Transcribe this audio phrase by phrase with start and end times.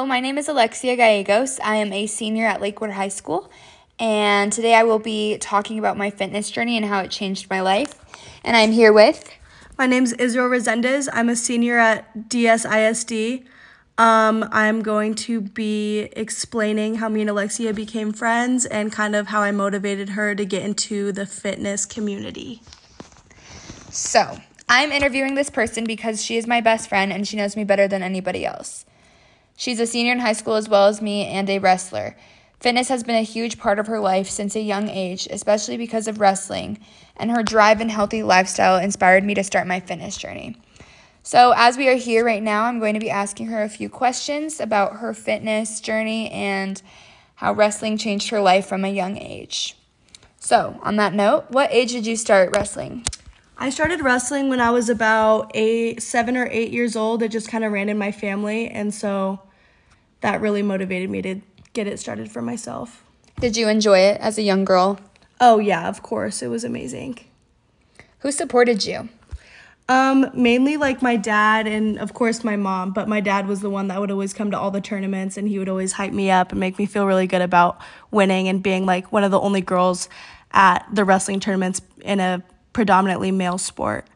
[0.00, 1.60] Hello, my name is Alexia Gallegos.
[1.60, 3.50] I am a senior at Lakewood High School,
[3.98, 7.60] and today I will be talking about my fitness journey and how it changed my
[7.60, 8.02] life.
[8.42, 9.30] And I'm here with.
[9.76, 11.06] My name is Israel Resendez.
[11.12, 13.44] I'm a senior at DSISD.
[13.98, 19.26] Um, I'm going to be explaining how me and Alexia became friends and kind of
[19.26, 22.62] how I motivated her to get into the fitness community.
[23.90, 27.64] So, I'm interviewing this person because she is my best friend and she knows me
[27.64, 28.86] better than anybody else.
[29.60, 32.16] She's a senior in high school as well as me and a wrestler.
[32.60, 36.08] Fitness has been a huge part of her life since a young age, especially because
[36.08, 36.78] of wrestling,
[37.14, 40.56] and her drive and healthy lifestyle inspired me to start my fitness journey.
[41.22, 43.90] So, as we are here right now, I'm going to be asking her a few
[43.90, 46.80] questions about her fitness journey and
[47.34, 49.76] how wrestling changed her life from a young age.
[50.38, 53.04] So, on that note, what age did you start wrestling?
[53.58, 57.22] I started wrestling when I was about eight, seven or eight years old.
[57.22, 59.40] It just kind of ran in my family, and so
[60.20, 61.40] that really motivated me to
[61.72, 63.04] get it started for myself.
[63.40, 64.98] Did you enjoy it as a young girl?
[65.40, 66.42] Oh yeah, of course.
[66.42, 67.18] It was amazing.
[68.18, 69.08] Who supported you?
[69.88, 73.70] Um, mainly like my dad and of course my mom, but my dad was the
[73.70, 76.30] one that would always come to all the tournaments and he would always hype me
[76.30, 77.80] up and make me feel really good about
[78.12, 80.08] winning and being like one of the only girls
[80.52, 82.40] at the wrestling tournaments in a
[82.72, 84.06] predominantly male sport.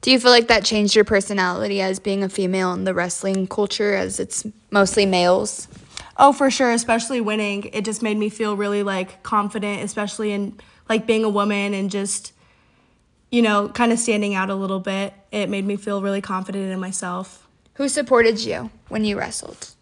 [0.00, 3.46] Do you feel like that changed your personality as being a female in the wrestling
[3.46, 5.68] culture as it's mostly males?
[6.16, 7.64] Oh, for sure, especially winning.
[7.72, 11.90] It just made me feel really like confident, especially in like being a woman and
[11.90, 12.32] just
[13.30, 15.12] you know, kind of standing out a little bit.
[15.30, 17.46] It made me feel really confident in myself.
[17.74, 19.74] Who supported you when you wrestled?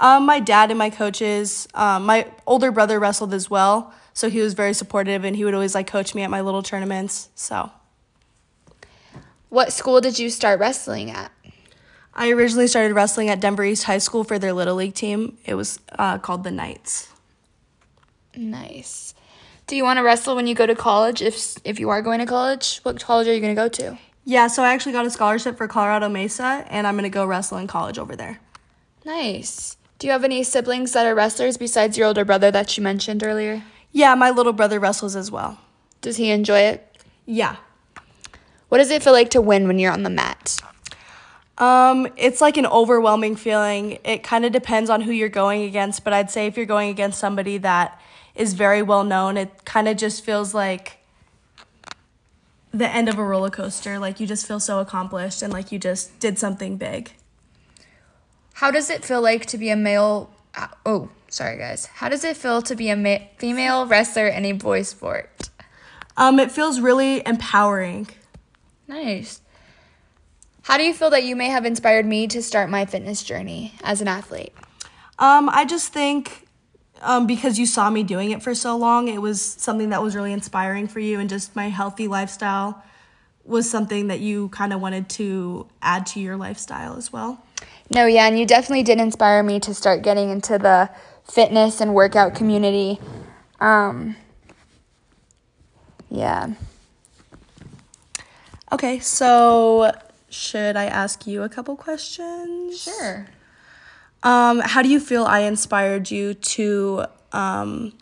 [0.00, 1.68] Um, my dad and my coaches.
[1.74, 5.54] Um, my older brother wrestled as well, so he was very supportive and he would
[5.54, 7.28] always like coach me at my little tournaments.
[7.34, 7.70] So,
[9.48, 11.32] what school did you start wrestling at?
[12.14, 15.36] I originally started wrestling at Denver East High School for their little league team.
[15.44, 17.12] It was uh, called the Knights.
[18.34, 19.14] Nice.
[19.66, 21.20] Do you want to wrestle when you go to college?
[21.20, 23.98] If if you are going to college, what college are you going to go to?
[24.24, 27.26] Yeah, so I actually got a scholarship for Colorado Mesa, and I'm going to go
[27.26, 28.40] wrestle in college over there.
[29.04, 29.76] Nice.
[29.98, 33.22] Do you have any siblings that are wrestlers besides your older brother that you mentioned
[33.22, 33.62] earlier?
[33.92, 35.58] Yeah, my little brother wrestles as well.
[36.00, 36.98] Does he enjoy it?
[37.24, 37.56] Yeah.
[38.68, 40.60] What does it feel like to win when you're on the mat?
[41.58, 43.98] Um, it's like an overwhelming feeling.
[44.04, 46.90] It kind of depends on who you're going against, but I'd say if you're going
[46.90, 48.00] against somebody that
[48.34, 50.98] is very well known, it kind of just feels like
[52.72, 53.98] the end of a roller coaster.
[53.98, 57.12] Like you just feel so accomplished and like you just did something big.
[58.54, 60.30] How does it feel like to be a male?
[60.54, 61.86] Uh, oh, sorry guys.
[61.86, 65.50] How does it feel to be a ma- female wrestler in a boy sport?
[66.18, 68.08] Um, it feels really empowering.
[68.88, 69.40] Nice.
[70.62, 73.74] How do you feel that you may have inspired me to start my fitness journey
[73.82, 74.52] as an athlete?
[75.18, 76.46] Um, I just think
[77.02, 80.16] um, because you saw me doing it for so long, it was something that was
[80.16, 82.82] really inspiring for you, and just my healthy lifestyle
[83.44, 87.40] was something that you kind of wanted to add to your lifestyle as well.
[87.94, 90.90] No, yeah, and you definitely did inspire me to start getting into the
[91.24, 92.98] fitness and workout community.
[93.60, 94.16] Um,
[96.10, 96.54] yeah.
[98.72, 99.92] Okay, so
[100.28, 102.82] should I ask you a couple questions?
[102.82, 103.26] Sure.
[104.22, 107.92] Um, how do you feel I inspired you to um,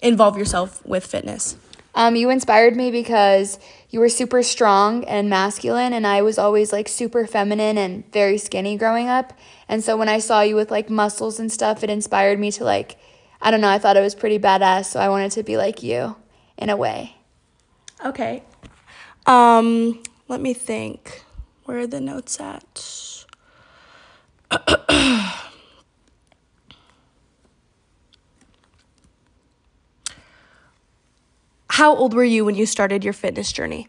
[0.00, 1.56] involve yourself with fitness?
[1.94, 3.58] Um, you inspired me because
[3.90, 8.38] you were super strong and masculine, and I was always like super feminine and very
[8.38, 9.32] skinny growing up.
[9.68, 12.64] And so when I saw you with like muscles and stuff, it inspired me to
[12.64, 12.96] like,
[13.42, 15.82] I don't know, I thought it was pretty badass, so I wanted to be like
[15.82, 16.16] you
[16.56, 17.16] in a way.
[18.04, 18.44] Okay.
[19.26, 21.24] Um, let me think.
[21.64, 23.16] Where are the notes at?
[31.68, 33.88] How old were you when you started your fitness journey?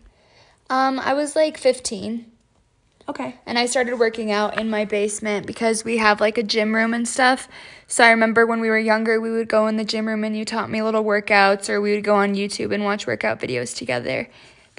[0.69, 2.31] Um, I was like 15.
[3.09, 3.35] Okay.
[3.45, 6.93] And I started working out in my basement because we have like a gym room
[6.93, 7.49] and stuff.
[7.87, 10.37] So I remember when we were younger, we would go in the gym room and
[10.37, 13.75] you taught me little workouts, or we would go on YouTube and watch workout videos
[13.75, 14.29] together.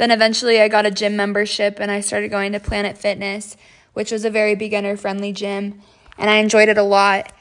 [0.02, 3.56] Then eventually I got a gym membership and I started going to Planet Fitness,
[3.92, 5.80] which was a very beginner friendly gym.
[6.18, 7.32] And I enjoyed it a lot.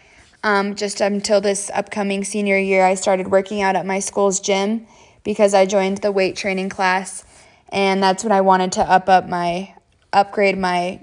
[0.44, 4.86] Um, just until this upcoming senior year, I started working out at my school's gym
[5.24, 7.26] because I joined the weight training class.
[7.70, 9.74] And that's when I wanted to up up my
[10.14, 11.02] upgrade my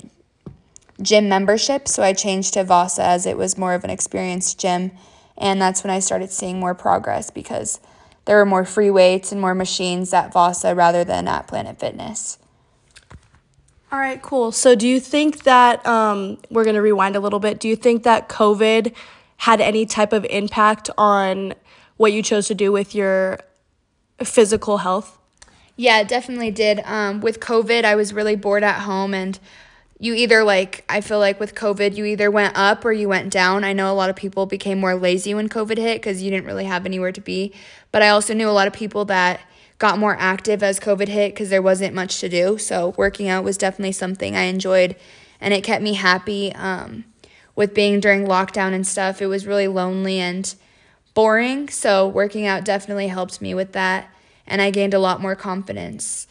[1.02, 1.88] gym membership.
[1.88, 4.92] So I changed to Vasa as it was more of an experienced gym.
[5.36, 7.80] And that's when I started seeing more progress because
[8.28, 12.38] there were more free weights and more machines at Vasa rather than at Planet Fitness.
[13.90, 14.52] All right, cool.
[14.52, 17.58] So, do you think that um, we're going to rewind a little bit?
[17.58, 18.92] Do you think that COVID
[19.38, 21.54] had any type of impact on
[21.96, 23.38] what you chose to do with your
[24.22, 25.16] physical health?
[25.76, 26.80] Yeah, it definitely did.
[26.84, 29.38] Um, with COVID, I was really bored at home, and
[29.98, 33.32] you either like, I feel like with COVID, you either went up or you went
[33.32, 33.64] down.
[33.64, 36.46] I know a lot of people became more lazy when COVID hit because you didn't
[36.46, 37.52] really have anywhere to be.
[37.90, 39.40] But I also knew a lot of people that
[39.78, 42.58] got more active as COVID hit because there wasn't much to do.
[42.58, 44.96] So working out was definitely something I enjoyed,
[45.40, 46.52] and it kept me happy.
[46.54, 47.04] Um,
[47.56, 50.54] with being during lockdown and stuff, it was really lonely and
[51.14, 51.68] boring.
[51.68, 54.08] So working out definitely helped me with that
[54.48, 56.26] and I gained a lot more confidence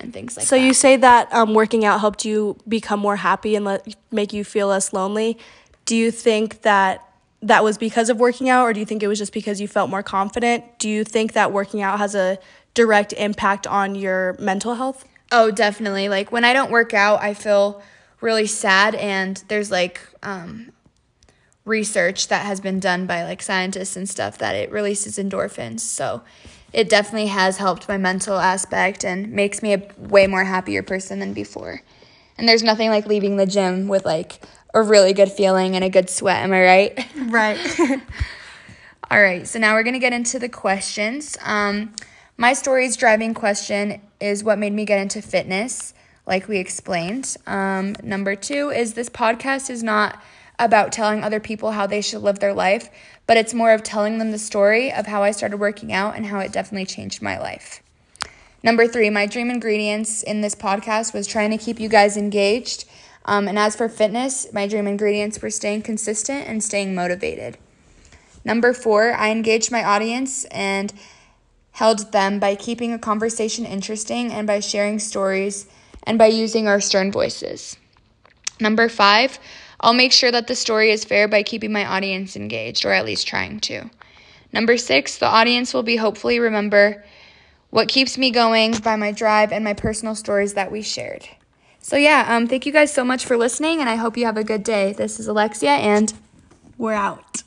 [0.00, 0.60] and things like so that.
[0.60, 4.32] So you say that um, working out helped you become more happy and let make
[4.32, 5.38] you feel less lonely.
[5.84, 7.04] Do you think that
[7.40, 9.68] that was because of working out, or do you think it was just because you
[9.68, 10.78] felt more confident?
[10.78, 12.38] Do you think that working out has a
[12.74, 15.04] direct impact on your mental health?
[15.30, 16.08] Oh, definitely.
[16.08, 17.82] Like when I don't work out, I feel
[18.20, 20.72] really sad, and there's like um,
[21.64, 25.80] research that has been done by like scientists and stuff that it releases endorphins.
[25.80, 26.22] So
[26.72, 31.18] it definitely has helped my mental aspect and makes me a way more happier person
[31.18, 31.82] than before.
[32.36, 34.40] And there's nothing like leaving the gym with like
[34.74, 37.06] a really good feeling and a good sweat, am I right?
[37.28, 37.80] Right.
[39.10, 41.36] All right, so now we're gonna get into the questions.
[41.42, 41.94] Um,
[42.36, 45.94] my story's driving question is what made me get into fitness,
[46.26, 47.36] like we explained.
[47.46, 50.22] Um, number two is this podcast is not
[50.58, 52.90] about telling other people how they should live their life,
[53.26, 56.26] but it's more of telling them the story of how I started working out and
[56.26, 57.82] how it definitely changed my life.
[58.62, 62.86] Number three, my dream ingredients in this podcast was trying to keep you guys engaged.
[63.24, 67.56] Um, and as for fitness, my dream ingredients were staying consistent and staying motivated.
[68.44, 70.92] Number four, I engaged my audience and
[71.72, 75.66] held them by keeping a conversation interesting and by sharing stories
[76.02, 77.76] and by using our stern voices.
[78.58, 79.38] Number five,
[79.80, 83.04] I'll make sure that the story is fair by keeping my audience engaged, or at
[83.04, 83.90] least trying to.
[84.52, 87.04] Number six, the audience will be hopefully remember
[87.70, 91.28] what keeps me going by my drive and my personal stories that we shared.
[91.80, 94.36] So, yeah, um, thank you guys so much for listening, and I hope you have
[94.36, 94.92] a good day.
[94.92, 96.12] This is Alexia, and
[96.76, 97.42] we're out.